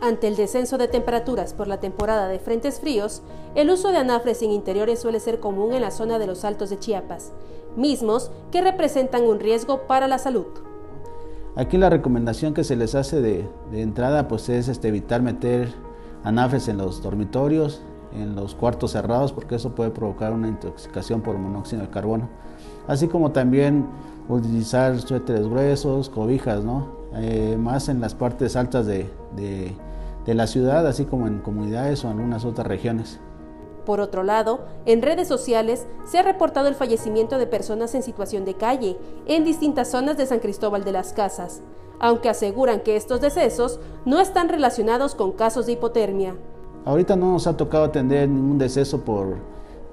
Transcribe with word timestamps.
Ante 0.00 0.28
el 0.28 0.36
descenso 0.36 0.78
de 0.78 0.86
temperaturas 0.86 1.54
por 1.54 1.66
la 1.66 1.80
temporada 1.80 2.28
de 2.28 2.38
frentes 2.38 2.78
fríos, 2.78 3.22
el 3.56 3.68
uso 3.68 3.90
de 3.90 3.98
anafres 3.98 4.42
en 4.42 4.52
interiores 4.52 5.00
suele 5.00 5.18
ser 5.18 5.40
común 5.40 5.72
en 5.72 5.82
la 5.82 5.90
zona 5.90 6.20
de 6.20 6.28
los 6.28 6.44
Altos 6.44 6.70
de 6.70 6.78
Chiapas, 6.78 7.32
mismos 7.76 8.30
que 8.52 8.62
representan 8.62 9.24
un 9.24 9.40
riesgo 9.40 9.88
para 9.88 10.06
la 10.06 10.18
salud. 10.18 10.46
Aquí 11.56 11.76
la 11.78 11.90
recomendación 11.90 12.54
que 12.54 12.62
se 12.62 12.76
les 12.76 12.94
hace 12.94 13.20
de, 13.20 13.48
entrada 13.72 14.28
pues 14.28 14.48
es 14.48 14.68
este, 14.68 14.86
evitar 14.86 15.20
meter 15.20 15.74
anafres 16.22 16.68
en 16.68 16.78
los 16.78 17.02
dormitorios, 17.02 17.82
en 18.12 18.36
los 18.36 18.54
cuartos 18.54 18.92
cerrados, 18.92 19.32
porque 19.32 19.56
eso 19.56 19.74
puede 19.74 19.90
provocar 19.90 20.32
una 20.32 20.46
intoxicación 20.46 21.22
por 21.22 21.36
monóxido 21.38 21.82
de 21.82 21.88
carbono. 21.88 22.28
Así 22.86 23.08
como 23.08 23.32
también 23.32 23.86
utilizar 24.28 25.00
suéteres 25.00 25.48
gruesos, 25.48 26.08
cobijas, 26.08 26.62
¿no? 26.62 26.97
Eh, 27.14 27.56
más 27.58 27.88
en 27.88 28.00
las 28.00 28.14
partes 28.14 28.54
altas 28.56 28.86
de 28.86 29.10
de 30.28 30.34
la 30.34 30.46
ciudad, 30.46 30.86
así 30.86 31.06
como 31.06 31.26
en 31.26 31.38
comunidades 31.38 32.04
o 32.04 32.08
en 32.08 32.18
algunas 32.18 32.44
otras 32.44 32.66
regiones. 32.66 33.18
Por 33.86 33.98
otro 33.98 34.22
lado, 34.22 34.66
en 34.84 35.00
redes 35.00 35.26
sociales 35.26 35.86
se 36.04 36.18
ha 36.18 36.22
reportado 36.22 36.68
el 36.68 36.74
fallecimiento 36.74 37.38
de 37.38 37.46
personas 37.46 37.94
en 37.94 38.02
situación 38.02 38.44
de 38.44 38.52
calle 38.52 38.98
en 39.26 39.42
distintas 39.42 39.90
zonas 39.90 40.18
de 40.18 40.26
San 40.26 40.40
Cristóbal 40.40 40.84
de 40.84 40.92
las 40.92 41.14
Casas, 41.14 41.62
aunque 41.98 42.28
aseguran 42.28 42.80
que 42.80 42.96
estos 42.96 43.22
decesos 43.22 43.80
no 44.04 44.20
están 44.20 44.50
relacionados 44.50 45.14
con 45.14 45.32
casos 45.32 45.64
de 45.64 45.72
hipotermia. 45.72 46.36
Ahorita 46.84 47.16
no 47.16 47.32
nos 47.32 47.46
ha 47.46 47.56
tocado 47.56 47.84
atender 47.84 48.28
ningún 48.28 48.58
deceso 48.58 49.00
por, 49.00 49.38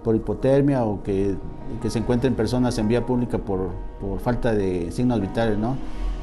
por 0.03 0.17
hipotermia 0.17 0.83
o 0.83 1.01
que, 1.01 1.37
que, 1.81 1.89
se 1.89 1.99
encuentren 1.99 2.35
personas 2.35 2.77
en 2.77 2.89
vía 2.89 3.05
pública 3.05 3.37
por, 3.37 3.69
por 4.01 4.19
falta 4.19 4.51
de 4.53 4.91
signos 4.91 5.21
vitales, 5.21 5.57
¿no? 5.57 5.77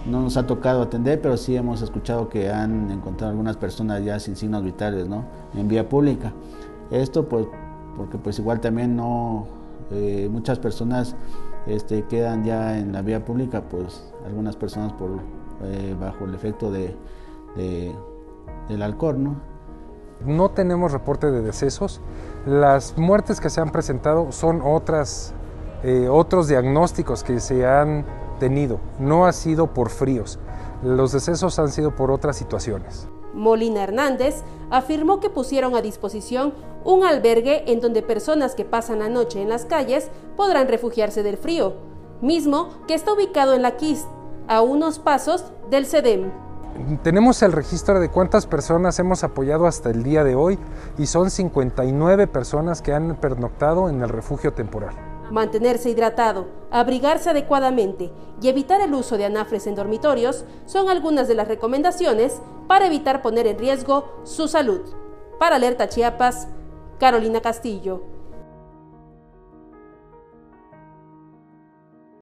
No 0.07 0.21
nos 0.21 0.37
ha 0.37 0.47
tocado 0.47 0.83
atender, 0.83 1.21
pero 1.21 1.37
sí 1.37 1.57
hemos 1.57 1.83
escuchado 1.83 2.29
que 2.29 2.51
han 2.51 2.91
encontrado 2.91 3.31
algunas 3.31 3.57
personas 3.57 4.05
ya 4.05 4.19
sin 4.19 4.37
signos 4.37 4.63
vitales 4.63 5.09
¿no? 5.09 5.25
en 5.55 5.69
vía 5.69 5.89
pública. 5.89 6.33
Esto 6.91 7.29
pues 7.29 7.47
porque 7.97 8.19
pues 8.19 8.39
igual 8.39 8.61
también 8.61 8.97
no 8.97 9.47
eh, 9.91 10.29
muchas 10.31 10.59
personas 10.59 11.15
este, 11.67 12.05
quedan 12.05 12.45
ya 12.45 12.79
en 12.79 12.93
la 12.93 13.03
vía 13.03 13.25
pública, 13.25 13.63
pues 13.63 14.13
algunas 14.25 14.57
personas 14.57 14.93
por 14.95 15.11
eh, 15.65 15.95
bajo 15.99 16.25
el 16.25 16.35
efecto 16.35 16.71
de, 16.71 16.97
del 18.69 18.83
alcohol, 18.83 19.23
¿no? 19.23 19.53
No 20.25 20.51
tenemos 20.51 20.93
reporte 20.93 21.31
de 21.31 21.43
decesos. 21.43 22.01
Las 22.47 22.97
muertes 22.97 23.41
que 23.41 23.51
se 23.51 23.61
han 23.61 23.71
presentado 23.71 24.33
son 24.33 24.61
otras, 24.63 25.35
eh, 25.83 26.09
otros 26.09 26.49
diagnósticos 26.49 27.25
que 27.25 27.41
se 27.41 27.67
han 27.67 28.05
no 28.99 29.27
ha 29.27 29.33
sido 29.33 29.75
por 29.75 29.91
fríos. 29.91 30.39
Los 30.83 31.13
decesos 31.13 31.59
han 31.59 31.69
sido 31.69 31.95
por 31.95 32.11
otras 32.11 32.37
situaciones. 32.37 33.09
Molina 33.35 33.83
Hernández 33.83 34.43
afirmó 34.71 35.21
que 35.21 35.31
pusieron 35.31 35.75
a 35.75 35.83
disposición 35.83 36.53
un 36.85 37.05
albergue 37.05 37.71
en 37.71 37.81
donde 37.81 38.03
personas 38.03 38.55
que 38.55 38.65
pasan 38.65 38.99
la 38.99 39.09
noche 39.09 39.41
en 39.41 39.49
las 39.49 39.65
calles 39.65 40.11
podrán 40.37 40.69
refugiarse 40.69 41.23
del 41.23 41.37
frío, 41.37 41.75
mismo 42.21 42.69
que 42.87 42.95
está 42.95 43.13
ubicado 43.13 43.55
en 43.55 43.63
la 43.63 43.77
KIST, 43.77 44.07
a 44.49 44.61
unos 44.61 44.99
pasos 44.99 45.45
del 45.71 45.87
CEDEM. 45.87 46.31
Tenemos 47.03 47.43
el 47.43 47.53
registro 47.53 48.01
de 48.01 48.09
cuántas 48.09 48.47
personas 48.47 48.99
hemos 48.99 49.25
apoyado 49.25 49.67
hasta 49.67 49.91
el 49.91 50.03
día 50.03 50.25
de 50.25 50.35
hoy 50.35 50.59
y 50.99 51.07
son 51.07 51.31
59 51.31 52.27
personas 52.27 52.83
que 52.83 52.93
han 52.93 53.17
pernoctado 53.17 53.89
en 53.89 54.03
el 54.03 54.09
refugio 54.09 54.53
temporal 54.53 55.12
mantenerse 55.33 55.89
hidratado, 55.89 56.47
abrigarse 56.71 57.31
adecuadamente 57.31 58.13
y 58.41 58.49
evitar 58.49 58.83
el 58.83 58.93
uso 58.93 59.17
de 59.17 59.25
anafres 59.25 59.67
en 59.67 59.75
dormitorios 59.75 60.45
son 60.67 60.91
algunas 60.91 61.27
de 61.27 61.35
las 61.35 61.49
recomendaciones 61.49 62.41
para 62.69 62.87
evitar 62.87 63.23
poner 63.23 63.47
en 63.47 63.59
riesgo 63.59 64.21
su 64.25 64.47
salud. 64.47 64.83
Para 65.39 65.57
Alerta 65.57 65.89
Chiapas, 65.89 66.49
Carolina 66.99 67.41
Castillo. 67.41 68.03